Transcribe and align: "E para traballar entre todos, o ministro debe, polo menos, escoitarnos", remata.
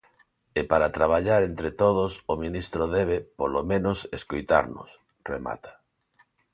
"E 0.59 0.61
para 0.71 0.93
traballar 0.97 1.41
entre 1.49 1.69
todos, 1.81 2.11
o 2.31 2.35
ministro 2.43 2.83
debe, 2.97 3.17
polo 3.39 3.61
menos, 3.71 3.97
escoitarnos", 4.17 4.89
remata. 5.31 5.71